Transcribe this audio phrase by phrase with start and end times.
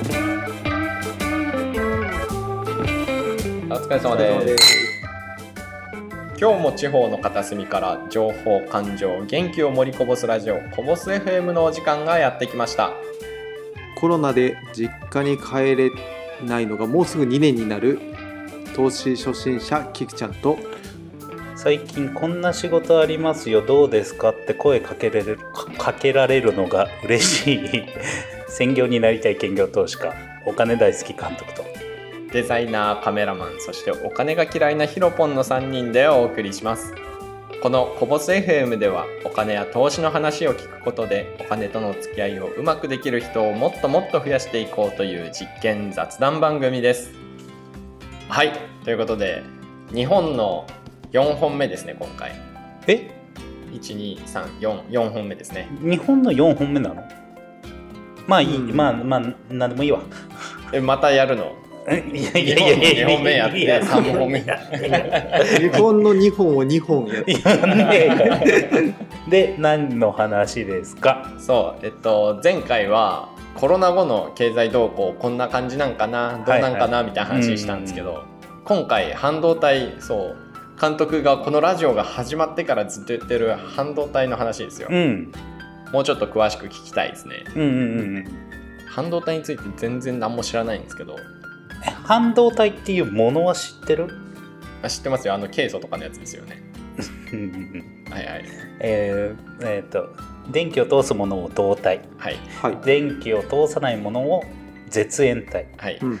[0.00, 0.02] お
[3.74, 5.00] 疲れ様です。
[6.40, 12.92] 今日も地方の片隅から情報感情元気を盛りこぼすラジオこぼす FM のお時間がやってきました。
[13.96, 15.90] コロナで実家に帰れ
[16.46, 18.00] ないのがもうすぐ2年になる
[18.74, 20.58] 投資初心者キクちゃんと。
[21.56, 25.38] 最近こんな仕事ありますよどうですかって声かけられる
[25.76, 27.82] かけられるのが嬉しい
[28.50, 30.12] 専業になりたい兼業投資家
[30.44, 31.64] お金大好き監督と。
[32.32, 36.94] デザイナーカメラマンそしてお金が嫌いなヒロポンの3人でお送りします。
[37.62, 47.12] このコボス FM ではお金や投資の話を聞くことでお金との付き合いをうまくできる人をもっともっと増やしていこうという実験雑談番組です。
[48.28, 48.52] はい
[48.84, 49.42] ということで
[49.92, 50.66] 日本の
[51.12, 52.32] 4本目ですね今回。
[52.86, 53.10] え
[53.72, 55.68] ？12344本目ですね。
[55.80, 57.02] 日本の4本目なの？
[58.30, 58.76] まあいい、うん。
[58.76, 60.00] まあまあなんでもいいわ。
[60.72, 61.52] えまたやるの？
[61.90, 64.58] いやいやいやいや日本の二本目やっていや三本目いや
[65.58, 68.94] 日本の2本を2本やって。
[69.28, 71.32] で何の話ですか？
[71.38, 76.44] そうえっと前回はコロナ後の経済動向こんな感じなんかな？
[76.46, 78.22] どうなんかな、みたいな話したんですけど、
[78.64, 80.36] 今回半導体そう
[80.80, 85.32] 監督がこのラジオが始まってからずっと言ってる半導体の話ですよ、うん
[85.92, 87.44] もうちょっと詳しく聞きたいですね。
[87.54, 87.72] うんうんう
[88.20, 88.24] ん
[88.88, 91.16] 半導体について全然何も知らないんですけど。
[91.86, 94.08] え半導体っていうものは知ってる？
[94.82, 95.34] あ知ってますよ。
[95.34, 96.62] あのケイ素とかのやつですよね。
[97.32, 98.44] うんうんうんはいはい。
[98.80, 100.08] えーえーと
[100.50, 102.00] 電気を通すものを導体。
[102.18, 102.36] はい。
[102.60, 104.42] はい、電気を通さないものを
[104.88, 105.68] 絶縁体。
[105.76, 106.20] はい、うんうん、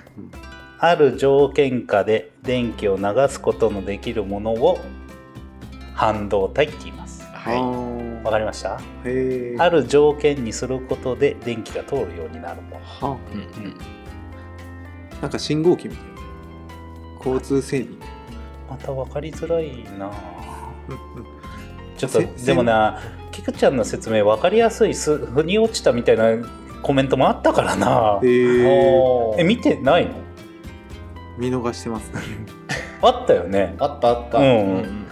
[0.78, 4.78] ある条件下で電気を流すことのできるものを
[5.94, 7.24] 半導体って言います。
[7.34, 8.78] あはーわかりました？
[9.58, 13.74] ある条件にすることで電気が通るようになるものはい、うんうん、
[15.22, 16.10] なんか信号機みたいな。
[17.18, 17.96] 交通整備
[18.68, 20.10] また分かりづらいな。
[20.88, 21.26] うんうん。
[21.96, 22.98] ちょっとせでもな
[23.30, 26.46] 菊ちゃんの説明分かりやすいす腑に落ちたみたいな
[26.82, 28.20] コメントもあったからな。
[28.22, 30.12] へえ見てないの？
[31.38, 32.20] 見逃してますね。
[33.02, 33.74] あったよね。
[33.78, 35.06] あったあった、うん。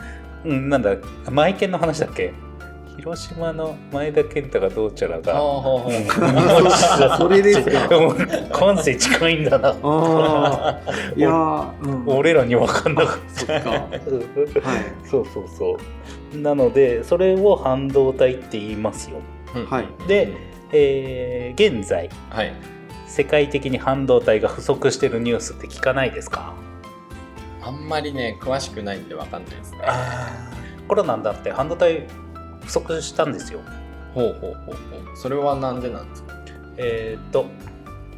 [0.44, 0.96] うんなんだ
[1.30, 2.32] マイケンの話だっけ？
[2.98, 5.32] 広島の前田健太がどうちゃらが
[7.16, 8.00] それですか。
[8.00, 8.16] もう
[8.52, 9.70] 感性近いんだな。
[9.70, 13.70] いやー、うん、俺らに分かんなかっそっか。
[13.70, 14.00] はたい。
[15.08, 15.78] そうそうそ
[16.34, 16.36] う。
[16.36, 19.20] なのでそれを半導体って言いますよ。
[19.54, 19.66] うん。
[19.66, 19.86] はい。
[20.08, 20.32] で、
[20.72, 22.52] えー現在はい。
[23.06, 26.52] 世界的に半導体が不足してるニュースって聞かないですか？
[27.62, 29.78] あんまりね詳しくないんでわかんないですね。
[30.88, 32.08] コロナになって半導体
[32.68, 33.60] 不足したんですよ。
[34.14, 35.16] ほうほうほうほう。
[35.16, 36.34] それはなんでなんですか？
[36.76, 37.46] えーっと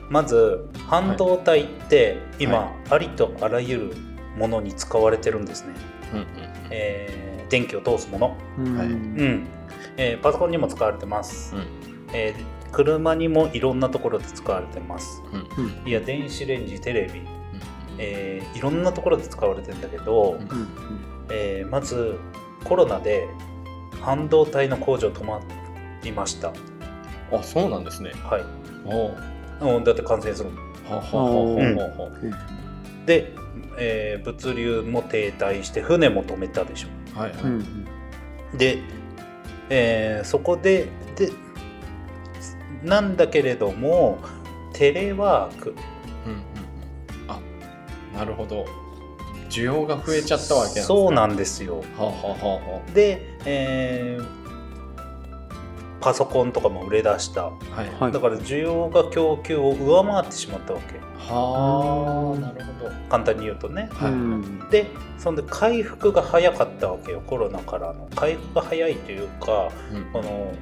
[0.09, 3.95] まず半導体って今、はありとあらゆる
[4.37, 5.75] ものに使われてるんですね、
[6.13, 6.27] うんうん
[6.71, 8.77] えー電気を通すもの、うん。
[8.77, 8.87] はい。
[8.87, 9.47] うん。
[9.97, 11.67] えーパソコンにも使われてます、うん。
[12.13, 15.23] えー車にもいろんなところで使われてます。
[15.33, 15.65] うん。
[15.65, 15.89] うん。
[15.89, 17.27] いや電子レンジテレビ、うん。
[17.99, 20.41] えーいろんなところで使われてるんだけど、うん。
[20.41, 20.69] うん。
[21.31, 22.19] えーまず
[22.65, 23.29] コロナで
[24.01, 25.41] 半導体の工場止ま
[26.03, 26.53] りました。
[27.33, 28.13] あそうなんですね。
[28.25, 28.45] はい。
[28.85, 29.17] おう
[29.77, 33.33] うんだって感染するもんほうほうほうほうほうほうで、
[33.79, 37.19] えー物流も停滞して船も止めたでしょ。
[37.19, 37.31] はい。
[37.31, 37.85] はい、うん。
[38.57, 38.79] で、
[39.69, 41.31] えーそこでで
[42.83, 44.19] なんだけれども
[44.73, 45.75] テレワーク。
[46.27, 46.45] うんうんうん。
[47.29, 47.39] あ
[48.19, 48.65] なるほど
[49.51, 50.83] 需要が増えちゃったわけなんですね。
[50.87, 51.79] そうなんですよ。
[51.79, 54.41] はあ、はあはあはで、えー
[56.01, 57.43] パソコンとかも売れ出した。
[57.43, 57.91] あ、はい。
[58.01, 58.13] はい。
[58.13, 60.99] だから需要が供給を上回ってしまったわけ。
[61.19, 62.91] はあなるほど。
[63.11, 63.91] 簡単に言うとね。
[63.93, 64.11] はい。
[64.13, 64.71] うん。
[64.71, 64.87] で
[65.19, 68.09] そんで回復が早かったわけよコロナからの。
[68.17, 70.05] 回復が早いというかうん。
[70.13, 70.53] この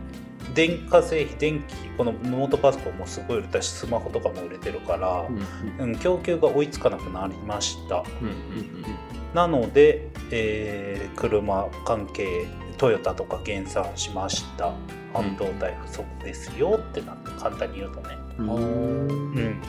[0.54, 8.04] 電化製品電気このノートパソコンもすごい売れたしスマホとかも売れてるからう、んうん、供給が追いつかなくなりました。
[8.20, 8.84] うんうん
[9.34, 12.46] なので、えー車関係
[12.78, 14.72] トヨタとか減産しました。
[15.12, 18.48] 半導体不足ですよってなって簡単に言うとね、うん。
[18.48, 19.60] うん、うん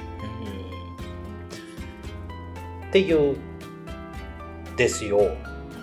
[2.90, 3.36] っていう
[4.78, 5.18] ですよ。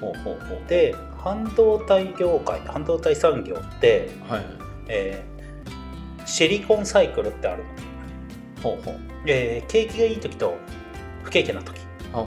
[0.00, 0.68] ほうほうほう。
[0.68, 5.36] で半導体業界半導体産業って、はいえー
[6.26, 7.68] シリコンサイクルってあるの、
[8.62, 9.00] ほうほう。
[9.26, 10.56] えー景気がいい時と
[11.22, 11.80] 不景気な時。
[12.12, 12.26] あ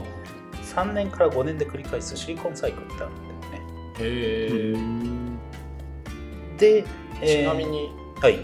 [0.74, 3.60] 3年から5年で繰り返すシリコンサイクルってあるんだよね。
[3.98, 5.38] へえ、うん
[6.56, 6.84] で、
[7.26, 7.90] ちなみに
[8.22, 8.38] はい。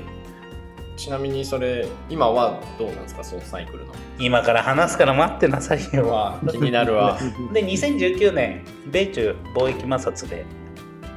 [0.98, 3.22] ちなみにそれ今はどうなんですか？
[3.24, 3.94] そのサイクルの。
[4.18, 6.08] 今から話すから待ってなさいよ。
[6.08, 7.18] わ気になるわ。
[7.52, 10.44] で2019年米中貿易摩擦で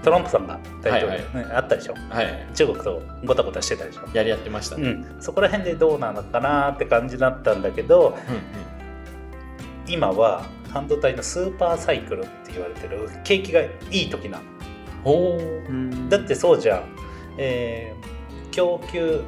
[0.01, 1.93] トランプさんが大統領、はいねあったでしょ？
[2.09, 2.47] はい。
[2.55, 8.17] 中国とごたごたしてたでしょ、やり合ってましたね、うん、そこら辺でどうなのかなって感じだったんだけど
[9.87, 14.39] 今は半導体のスーパーサイクルって言われてる景気がいい時な
[15.03, 16.09] の。
[16.09, 16.83] だってそうじゃん、
[17.37, 18.09] えー
[18.51, 19.21] 供給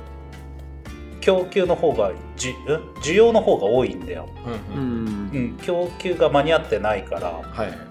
[1.20, 2.56] 供給の方がじん
[3.04, 4.28] 需要の方が多いんだよ、
[4.74, 5.38] うんうんうん。
[5.38, 7.28] うん、供給が間に合ってないから。
[7.30, 7.91] はい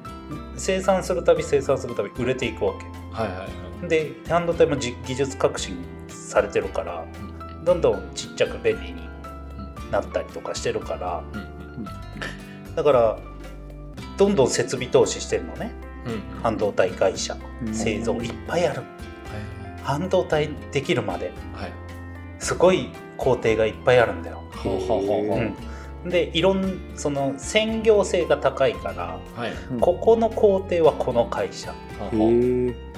[0.56, 2.86] 生産するたび生産するたび売れていくわけ。
[3.12, 7.06] はいはいで半導体もじ技術革新されてるから
[7.64, 9.08] どんどんちっちゃく便利に
[9.90, 11.24] なったりとかしてるから
[12.76, 13.18] だから
[14.18, 15.72] どんどん設備投資してるのね。
[15.74, 16.20] うんうん。
[16.42, 17.36] 半導体会社。
[17.64, 17.74] うん。
[17.74, 18.82] 製造いっぱいある。
[19.82, 21.32] 半導体できるまで。
[21.54, 21.72] はい。
[22.38, 25.38] すごい工程がいっぱいあるんだよ、ほうほうほうほう。
[25.38, 25.54] うん、
[26.04, 29.52] でいろんその専業性が高いからはい。
[29.70, 29.80] うん。
[29.80, 31.74] ここの工程はこの会社。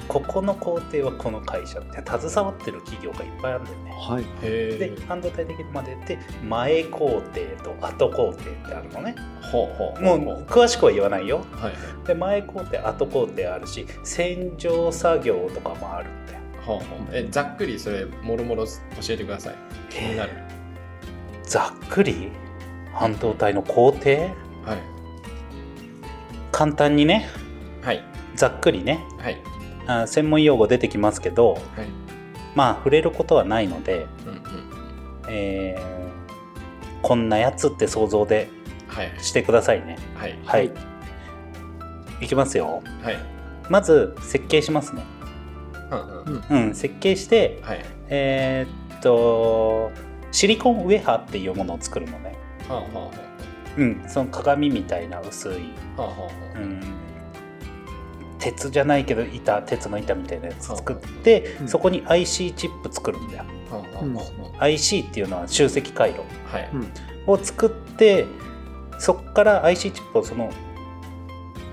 [0.07, 3.91] ここの工程はこの会社って携わってる企業がいっぱいあるんだよね。
[3.91, 4.23] はい。
[4.41, 6.17] へで半導体できるまでって
[6.47, 7.21] 前工程
[7.63, 9.15] と後工程ってあるのね。
[9.41, 11.45] ほうほうもう詳しくは言わないよ。
[11.53, 12.07] はい。
[12.07, 17.07] で前工程後工程あるし洗浄作業とかもあるんだよほうほう。
[17.11, 18.71] えざっくりそれもろもろ教
[19.09, 19.55] えてください。
[19.89, 20.31] 気になる。
[21.43, 22.31] ざっくり？
[22.93, 24.09] 半導体の工程？
[24.09, 24.31] はい。
[26.51, 27.27] 簡単にね
[27.81, 28.03] はい。
[28.35, 29.41] ざっくりねはい。
[29.87, 31.61] あ専門用語出てきますけどはい。
[32.55, 34.41] まあ触れることはないので、うんうん。
[35.29, 36.03] えー
[37.01, 38.47] こんなやつって想像で
[38.87, 39.11] はい。
[39.17, 39.97] してくださいね。
[40.15, 40.39] はい。
[40.45, 40.71] はい、
[42.21, 42.81] い、きますよ。
[43.01, 43.17] はい。
[43.69, 45.03] まず設計しますね。
[45.91, 46.67] うんうん。
[46.67, 46.73] うん。
[46.73, 47.85] 設計してはい。
[48.07, 49.91] えーっと
[50.31, 52.37] シリコンウェハっていうものを作るのね
[52.67, 53.11] はあはあは
[53.77, 56.59] うんその鏡みたいな薄い、あはあはあ。
[56.59, 56.81] うん、
[58.39, 61.67] 鉄じゃないけど板鉄の板みたいなやつ作っはてうん。
[61.67, 63.43] そこに IC チップ作るんだよ。
[63.69, 66.21] はあはあは IC っていうのは集積回路。
[66.51, 66.69] あはい。
[66.73, 66.87] うん。
[67.25, 68.25] を作って
[68.99, 70.51] そこから IC チップをその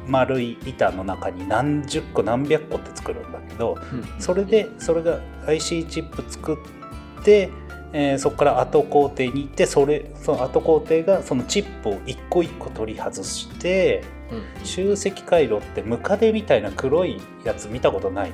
[0.07, 3.79] 丸い板の中に何十個何百個って作るんだけど
[4.19, 7.51] それでそれが IC チップ作って、
[7.93, 14.65] えーそこから後工程に行ってそれその後工程がそのチップを一個一個取り外してうん。
[14.65, 18.33] 集積回路ってムカデみたいな黒いやつ見たことない？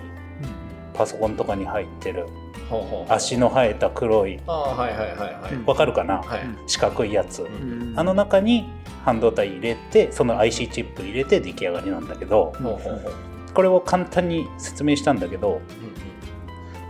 [0.92, 2.26] パソコンとかに入ってる。
[2.68, 3.12] ほうほうほう。
[3.14, 4.40] 足の生えた黒い。
[4.46, 5.64] ああはいはいはいはいうん。
[5.66, 6.18] わかるかな？
[6.18, 6.40] はい。
[6.66, 7.42] 四角いやつ。
[7.42, 7.94] うん。
[7.96, 8.68] あの中に
[9.04, 13.12] 半導体入れてその IC チップ入れて出来上がりなんだけどほうほうほう。
[13.54, 15.62] これを簡単に説明したんだけど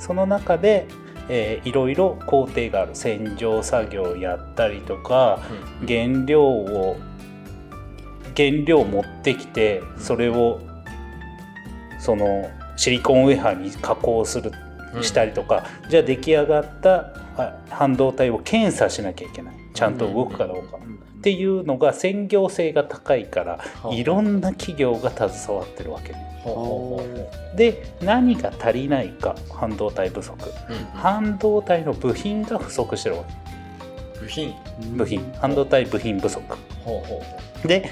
[0.01, 0.87] その中で、
[1.29, 5.41] えーいろいろ工程がある洗浄作業やったりとか
[5.81, 5.87] うん。
[5.87, 6.97] 原料を
[8.37, 10.61] 原料持ってきてそれを
[11.99, 14.53] そのシリコンウェハーに加工する
[14.95, 15.03] うん。
[15.03, 19.55] したりとか、じゃあ出来上がったあ半導体を検査しなきゃいけない。
[19.75, 20.79] ちゃんと動くかどうか。
[21.27, 23.59] っていうのが専業性が高いから
[23.91, 26.13] いろんな企業が携わってるわけ。
[26.45, 27.17] ほうほうほう。
[27.17, 30.39] ほうで何が足りないか半導体不足。
[30.71, 34.21] うん半導体の部品が不足してるわけ。
[34.21, 34.55] 部品。
[34.95, 35.33] 部品。
[35.41, 36.41] 半導体部品不足。
[37.65, 37.91] で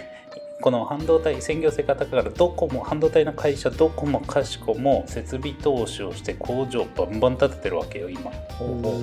[0.60, 8.30] この半導体専業性が高いからどこも半導体の会社どこもかしこも設備投資をして工場バンバン建ててるわけよ今。
[8.60, 9.02] ほうほう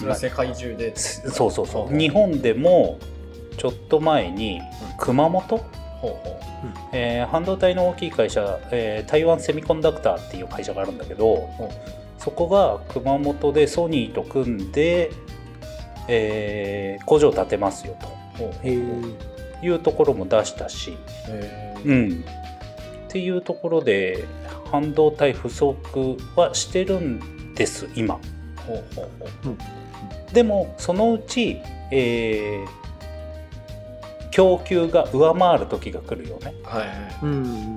[0.00, 0.14] ほう。
[0.14, 1.94] 世界中でそうそうそう。
[1.94, 2.98] 日本でも
[3.56, 4.60] ちょっと前に
[4.98, 6.36] 熊本、ほうほ
[6.92, 11.48] えー半導体の大きい会社、えー台湾セミコンダクターっていう会社があるんだけど
[12.18, 15.10] そこが熊本でソニーと組んで、
[16.08, 18.16] えー工場を建てますよと。
[19.62, 20.96] いうところも出したし、
[21.84, 22.24] うん、
[23.08, 24.24] っていうところで
[24.70, 28.20] 半導体不足はしてるんです今。
[30.32, 31.58] でもそのうち、
[31.90, 32.85] えー
[34.36, 36.54] 供給が上回る時が来るよね。
[36.62, 36.88] はいはい。
[37.22, 37.76] うん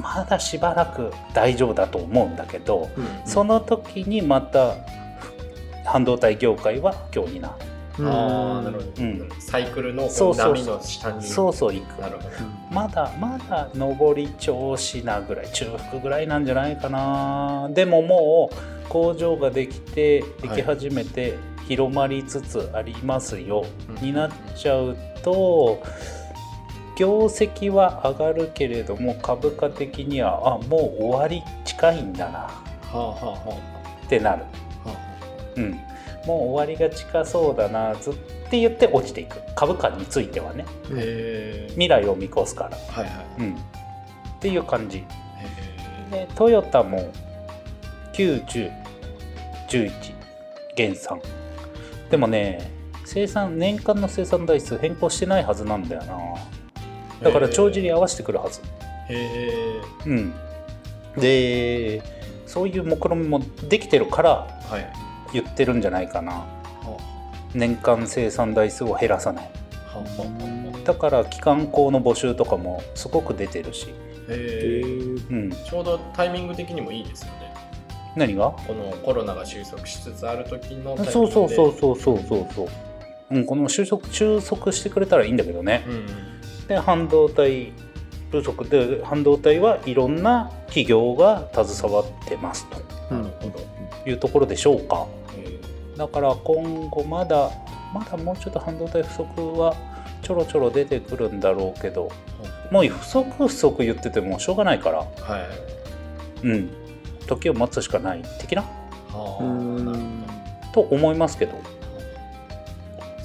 [0.00, 4.76] まだしばらく大丈夫だと思うんだけどうんその時にまた
[5.84, 7.54] 半導体業界は不況になる。
[8.02, 9.28] ああなるほど、うん。
[9.38, 11.22] サイクルのそうそうそう波の下に。
[11.22, 12.00] そうそういく。
[12.00, 12.30] なるほど。
[12.70, 17.68] まだまだ上り調子なぐらい中腹ぐらいなんじゃないかな。
[17.74, 21.36] でももう工場ができてでき始めて
[21.68, 24.02] 広まりつつありますよ、うん。
[24.02, 25.82] になっちゃうと
[26.96, 32.38] 業績は上がるけれども株価的にはあもう終わり近いんだな。
[32.40, 32.52] は
[32.92, 33.58] あは
[34.04, 34.44] ってなる、
[34.84, 34.94] あは
[35.56, 38.14] うん、もう終わりが近そうだなずっ
[38.50, 39.38] て言って落ちていく。
[39.54, 40.64] 株価についてはね。
[41.68, 43.14] 未来を見越すから、はいはい。
[43.38, 43.58] うん、っ
[44.40, 44.98] ていう感じ。
[44.98, 45.04] へ
[46.10, 47.12] でトヨタも
[48.14, 48.70] 91011
[50.74, 51.20] 減産。
[52.10, 52.79] でもね
[53.12, 56.16] 生産年間の生産台数変更してないはずなんだよな。
[57.20, 58.60] だから帳尻合わせてくるはず。
[59.08, 60.32] えへえうん。
[61.16, 62.00] で
[62.46, 64.30] そういう目論見もできてるから
[64.70, 64.92] はい。
[65.32, 66.34] 言ってるんじゃないかな。
[66.34, 66.46] は
[67.52, 69.50] 年間生産台数を減らさない。
[70.84, 73.88] だから機関校の募集とかもすごく出てるし、
[74.28, 77.52] へえうん、ちょうどタイミング的にもいいですよね。
[78.14, 78.50] 何が？
[78.50, 81.10] このコロナが収束しつつある時のタイミングで。
[81.10, 82.68] そうそうそうそうそうそうそう、
[83.30, 85.84] うん、この収束収束してくれたらいいんだけどね。
[85.86, 86.06] うんうん。
[86.68, 87.72] で半導体
[88.30, 92.76] 不足で半導体はいろんな企業が携わってますと。
[93.14, 94.10] なるほど。
[94.10, 95.06] いうところでしょうか。
[95.36, 95.60] へ
[95.96, 97.50] だから今後まだ
[97.92, 99.74] まだもうちょっと半導体不足は
[100.22, 102.10] ちょろちょろ出てくるんだろうけど
[102.70, 104.98] えもう不足不足言っててもしょうがないから。
[104.98, 105.04] は
[106.42, 106.46] い。
[106.46, 106.70] うん。
[107.26, 108.22] 時を待つしかない。
[108.38, 108.64] 的な？
[109.12, 109.98] なる
[110.72, 111.52] と思いますけど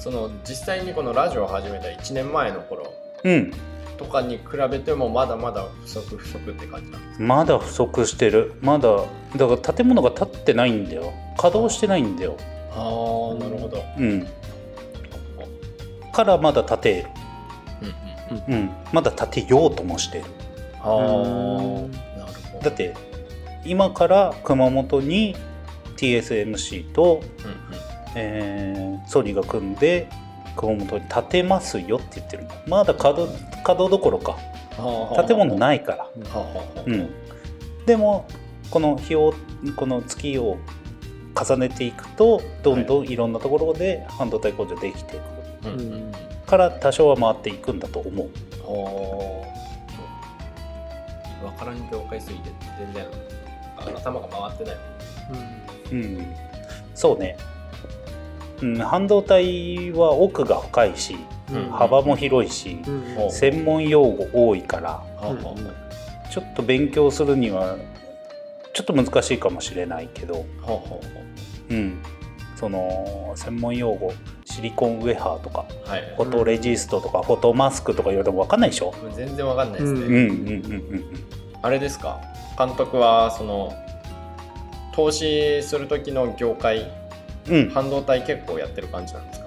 [0.06, 2.94] その実際にこのラジオを始めた1年前の頃
[3.24, 3.50] うん。
[3.98, 7.24] とかに比べてもまだまだ不足不足って感じなんですか？
[7.24, 8.52] まだ不足してる。
[8.60, 8.88] まだ
[9.34, 11.12] だから建物が建ってないんだよ。
[11.36, 12.36] 稼働してないんだよ。
[12.70, 13.82] ああなるほど。
[13.98, 14.28] うん。
[16.12, 17.02] からまだ建て。
[17.02, 17.08] る
[18.48, 18.60] うんうん。
[18.60, 18.70] うん。
[18.92, 20.18] まだ建てようともして。
[20.18, 20.24] る
[20.82, 21.10] ああなる
[22.52, 22.64] ほど。
[22.64, 22.94] だって
[23.64, 25.34] 今から熊本に
[25.96, 27.85] TSMC と、うんうん
[28.16, 30.08] えーソニーが組んで
[30.56, 32.44] 熊本に建てますよって言ってる。
[32.44, 33.32] のまだ稼働
[33.62, 34.36] 稼働どころか。
[35.26, 36.08] 建物ないから。
[37.86, 38.26] でも
[38.70, 39.32] この日を
[39.76, 40.58] この月を
[41.40, 45.20] 重ねていくとどんどんいろんなところで半導体工場できてい
[45.62, 45.68] く。
[45.68, 45.80] うん。
[45.80, 46.12] うん
[46.46, 48.26] から多少は回っていくんだと思う。
[48.62, 49.42] は
[51.42, 51.50] あ。
[51.50, 53.04] 分からん業界すぎて全然
[53.96, 54.76] 頭が回ってない。
[55.92, 56.26] うん。
[56.94, 57.36] そうね、
[58.62, 61.16] うん、半導体は奥が深いし
[61.52, 61.70] うん。
[61.70, 63.30] 幅も広いしうん。
[63.30, 65.02] 専門用語多いから
[66.30, 67.76] ちょっと勉強するには
[68.74, 70.44] ちょっと難しいかもしれないけど、
[71.70, 72.02] うん、
[72.56, 74.12] その専門用語
[74.44, 76.14] シリコンウェハーとかあはい。
[76.16, 81.04] フォトレジストとかフォトマスクとか言われても分かんないでしょ、全然わかんないですね、うん、うんうんうん。
[81.62, 82.20] あれですか？
[82.58, 83.72] 監督はその
[84.94, 86.90] 投資する時の業界
[87.48, 87.56] うん。
[87.56, 89.46] うん半導体結構やってる感じなんですか？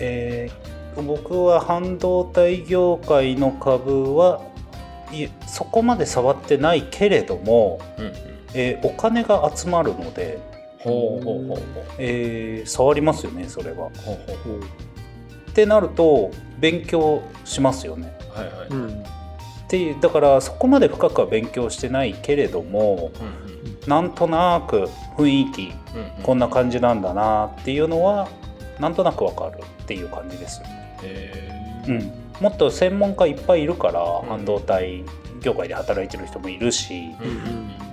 [0.00, 4.40] えー僕は半導体業界の株は
[5.10, 8.12] いえそこまで触ってないけれども、うんうん。
[8.54, 10.38] えーお金が集まるので、
[10.78, 11.60] ほうほうほうほう。
[11.98, 13.76] えー触りますよねそれは。
[13.76, 14.60] ほうほうほう。
[15.50, 18.12] ってなると勉強しますよね。
[18.32, 18.82] はいはい、うん。
[18.84, 23.10] うんっていうだからそこまで深くは勉強してないけれども
[23.63, 28.28] うんなんとなく雰囲気うんこんな感じなんだなっていうのは
[28.78, 30.62] なんとなくわかるっていう感じです。
[31.86, 34.22] うん、もっと専門家いっぱいいるから、ん。
[34.28, 35.04] 半導体
[35.42, 37.10] 業界で働いてる人もいるし、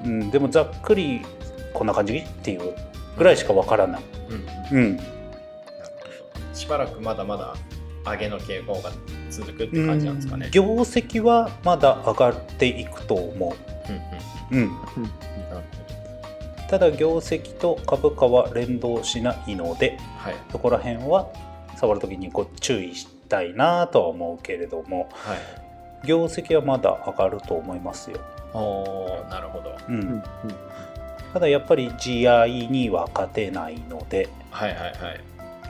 [0.05, 1.21] うんうんうん、でもざっくり
[1.73, 2.73] こんな感じっていう
[3.17, 4.01] ぐらいしかわからない。
[4.71, 4.99] うんうん。
[6.53, 7.55] しばらくまだまだ
[8.05, 8.91] 上げの傾向が
[9.29, 10.49] 続くって感じなんですかね。
[10.51, 13.55] 業績はまだ上がっていくと思
[14.51, 14.55] う。
[14.55, 14.67] んうん。
[14.67, 14.69] う。
[14.69, 15.30] うん、なる
[16.71, 21.27] ただ業績と株価は連動しないのではいそこら辺は
[21.75, 25.37] 触る時にこう注意したいなとは思うけれどもはい。
[26.07, 28.19] 業績はまだ上がると思いますよ。
[28.53, 29.77] おーなるほど。
[29.87, 30.23] うんうん
[31.33, 35.21] ただやっぱり GI には勝てないのではいはいはい。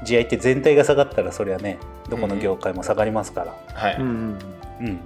[0.06, 1.80] GI って全体が下がったらそりゃね
[2.10, 3.96] どこの業界も下がりますから、はい。
[3.96, 4.40] うんうん
[4.82, 5.00] うん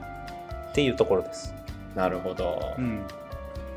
[0.72, 1.54] っていうところです。
[1.96, 2.76] なるほど。
[2.78, 3.02] うん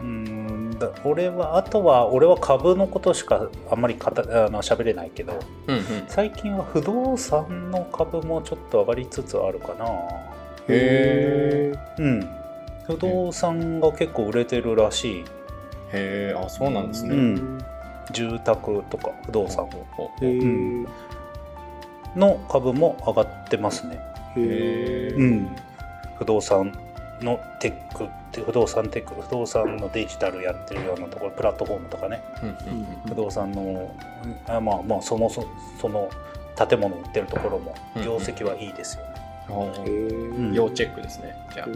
[0.00, 5.84] うんだ俺はあとは俺は株のことしかあんまりかたあの喋れないけどうんうん。
[6.06, 9.86] 最近は不動産の株もちょっと上がりつつあるかな。
[10.68, 12.28] へうん。
[12.86, 15.24] 不動産が結構売れてるらしい。
[15.92, 17.14] へえ、あ、そうなんですね。
[17.14, 17.58] うん。
[18.12, 20.86] 住宅とか不動産ほうん。
[22.16, 24.00] の株も上がってますね。
[24.36, 25.48] へえうん。
[26.18, 26.72] 不動産
[27.22, 32.22] のテックって不動産テック不動産のデジタルやってるようなところプラットフォームとかね。
[33.08, 33.94] 不動産の
[34.46, 35.44] あまあまあそのそ
[35.80, 36.08] その
[36.56, 41.34] 建物売ってるところもうん業績はいいですよね、要チェックですね。
[41.54, 41.68] じゃあ。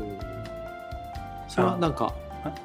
[1.48, 2.14] それはなんか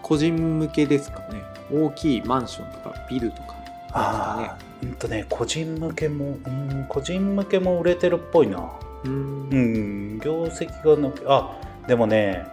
[0.01, 1.41] 個人向けですかね。
[1.72, 3.55] 大きいマンションとかビルとか。
[3.91, 8.69] ああうんとね個人向けもうん個人向けも売れてるっぽいな。
[9.03, 9.12] うん。
[9.12, 11.57] うん業績が伸びあ
[11.88, 12.46] でもね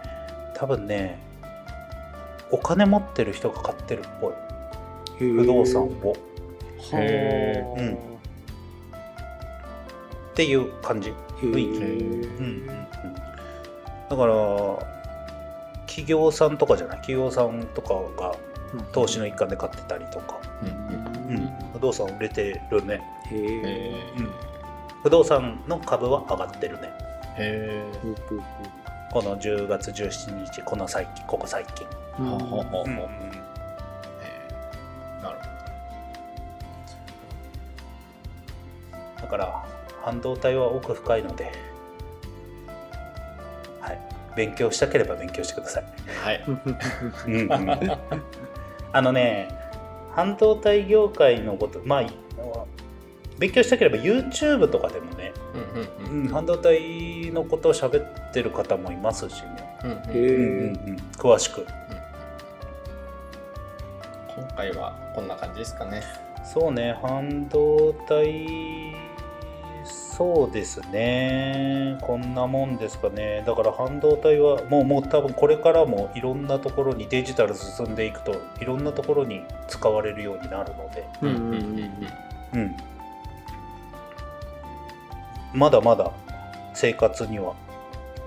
[0.65, 1.19] 多分ね
[2.49, 4.33] お金持ってる人が買ってるっぽい。
[5.19, 6.15] 不動産を。
[6.91, 7.93] へはあうん。
[7.93, 7.97] っ
[10.33, 11.13] ていう感じ。
[11.39, 11.83] 雰囲気。
[11.83, 12.65] へえうん。
[12.65, 14.33] だから
[15.85, 16.97] 企業さんとかじゃない？
[16.97, 18.35] 企業さんとかが
[18.91, 21.35] 投資の一環で買ってたりとか、うん。
[21.35, 23.01] うん、不動産売れてるね。
[23.31, 24.29] へえへうん。
[25.03, 26.89] 不動産の株は上がってるね。
[27.37, 28.43] えほうほう
[29.15, 32.89] この10月17日この最近ここ最近、ほうほうほうほううん
[35.23, 35.39] なる
[38.91, 39.65] ほだから
[40.03, 41.49] 半導体は奥深いので、
[43.79, 43.99] はい、
[44.35, 45.85] 勉強したければ勉強してください。
[45.85, 46.43] どはい。
[46.45, 46.59] うん。
[47.37, 47.49] うん
[48.91, 49.47] あのね
[50.11, 52.05] 半導体業界のことまあ
[53.39, 56.23] 勉強したければ YouTube とかでもね、うんうん。
[56.23, 59.97] うん、半導体のことを喋ってる方もいますしね、うんうん。
[59.97, 61.67] へうんうんうん、詳しく。
[64.35, 66.01] 今回はこんな感じですかね。
[66.43, 68.95] そうね半導体
[70.17, 71.97] そうですね。
[72.01, 73.43] こんなもんですかね。
[73.45, 81.53] だから半導体はもうもう多分これからもいろんなところにデジタル進んでいくといろんなところに使われるようになるので、うんうん
[82.53, 82.61] うん。
[82.61, 82.75] うん、
[85.53, 86.11] まだまだ
[86.75, 87.53] 生活には。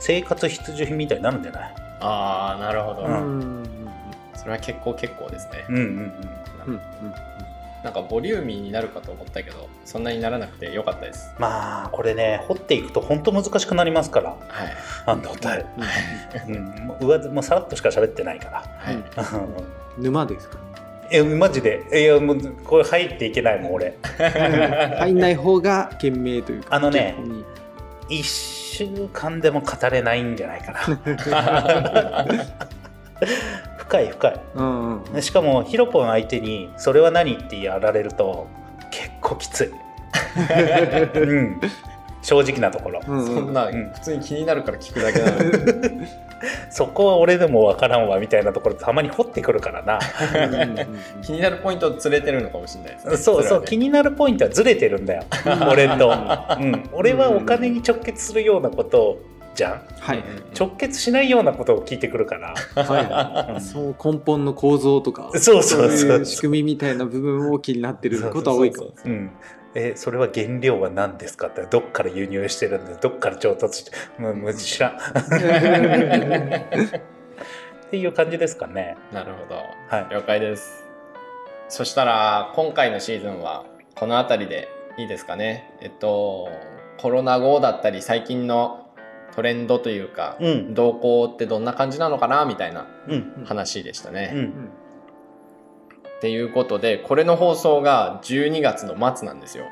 [0.01, 1.75] 生活必需品みたいになるんじゃない？
[2.01, 3.63] ああなるほど、ううん。
[3.63, 3.89] ん
[4.35, 6.75] それは結構結構ですね、うんうんうん。
[6.75, 6.81] うん
[7.85, 11.31] なんかボリューミーになるかと思ったけどそんなにならなくてよかったです。
[11.39, 14.31] まあこれね掘っていくと本当難しくなりますから。
[14.31, 14.39] はい。
[15.07, 15.65] 半導体、
[16.49, 16.55] うん。
[16.57, 18.65] うん、もう上もうさらっとしか喋ってないから。
[18.79, 18.97] はい、
[19.97, 20.03] うん。
[20.03, 20.59] 沼ですか？
[21.13, 21.85] えマジで？
[21.93, 23.97] いやもうこれ入っていけないもん俺。
[24.99, 27.15] 入んない方が賢明というかあのね
[28.09, 30.81] 1週間でも語れないんじゃないかな。
[33.79, 34.41] 深い深い。
[34.55, 38.47] うんうんしかもヒロポン相手に「それは何?」ってやられると
[38.91, 39.71] 結構きつい、
[41.21, 41.61] うん、
[42.23, 43.27] 正直なところ、うん。
[43.27, 43.91] そんなうん。
[43.95, 46.07] 普通に気になるから聞くだけなのに
[46.71, 49.99] そこは俺でも分からんわみたいなところたまに掘ってくるからな。
[51.23, 53.17] 気になるポイントを連れてるのかもしれないですね。
[53.17, 55.25] そうそう、気になるポイントはずれてるんだよ。
[55.71, 56.09] 俺と、
[56.61, 59.19] うん、俺はお金に直結するようなこと
[59.55, 59.83] じゃん。
[59.99, 60.25] はい。
[60.59, 63.61] 直結しないようなことを聞いてくるから、はい。
[63.61, 65.31] そう根本の構造とか。
[65.35, 68.93] そうそうそうい仕組みみたいな部分を気になってることは多いかも。
[69.05, 69.31] うん、
[69.81, 75.01] えそれは原料は何ですかってどっから輸入してるんでどっから調達してもうもう知らんっ
[77.91, 78.97] ていう感じですかね。
[79.13, 79.55] なるほど。
[79.89, 80.07] はい。
[80.11, 80.85] 了解です。
[81.69, 83.65] そしたら今回のシーズンは
[83.95, 85.73] この辺りでいいですかね。
[85.81, 86.49] えっと
[86.99, 88.91] コロナ後だったり最近の
[89.37, 90.75] トレンドというか、うん。
[90.75, 93.45] 動向ってどんな感じなのかなみたいなうん。
[93.45, 94.33] 話でしたね。
[94.35, 94.71] うん
[96.19, 99.65] っていうことでこれの放送が12月の末なんですよ。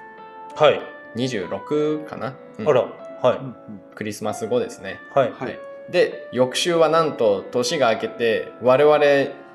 [0.55, 0.81] はい。
[1.17, 2.69] 26かな、うん。
[2.69, 2.83] あら
[3.23, 3.39] はい。
[3.39, 3.57] うん
[3.95, 5.01] クリスマス後ですね。
[5.15, 5.33] はい。
[5.33, 5.59] はい。
[5.91, 8.97] で翌週はなんと年が明けて我々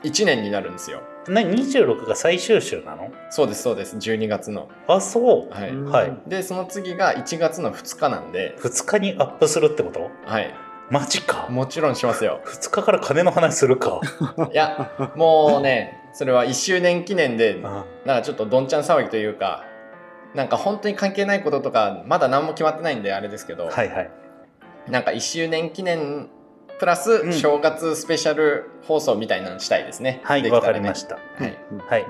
[0.03, 1.03] 1年になるんですよ。
[1.27, 3.11] な26が最終週なの？
[3.29, 3.95] そうですそうです。
[3.97, 4.67] 12月の。
[4.87, 5.69] あそう、はい。
[5.69, 5.85] うん。
[5.85, 6.17] はい。
[6.25, 10.09] でその次が1月の2日なんで、2日にアップするってこと？
[10.25, 10.51] はい、
[10.89, 11.47] マジか。
[11.49, 12.41] もちろんしますよ。
[12.45, 14.01] 2日から金の話するか。
[14.51, 17.85] いやもうねそれは1周年記念であ。
[18.05, 19.65] なんかちょっとどんちゃん騒ぎというか
[20.33, 24.11] なんか本当に関係ないこととかまだ何も決まってないんであれですけど、はいはい。
[24.89, 26.29] なんか1周年記念
[26.79, 27.33] プラスうん。
[27.33, 30.21] 正月スペシャル放送みたいなのしたいですね。
[30.23, 31.15] はいわ、かりました。
[31.15, 32.05] はい、はい。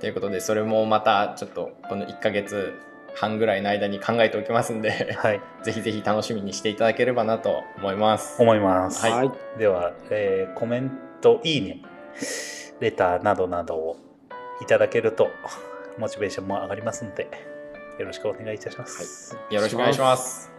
[0.00, 2.74] ということでそれもまたちょっとこの1ヶ月
[3.14, 5.40] 半ぐらいの間に考えておきますんではい。
[5.62, 8.42] ぜひぜひ楽しみにしていただければなと思います。
[8.42, 9.12] 思います、はい。
[9.12, 9.58] はい。
[9.58, 11.82] では、えーコメントいいね
[12.80, 13.96] レターなどなどを
[14.62, 15.30] いただけると
[15.98, 17.28] モチベーションも上がりますので
[17.98, 20.52] よろしくお願いいたします、よろしくお願いします。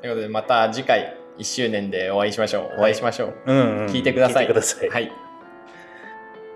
[0.00, 2.80] ということでまた次回1周年でお会いしましょう。
[2.80, 3.34] お会いしましょう。
[3.46, 4.44] うんうん聞いてください。
[4.44, 5.12] 聞いてください、はい。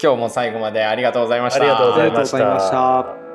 [0.01, 1.63] 今日も最後までありがとうございました。
[1.63, 3.28] ありがとうございました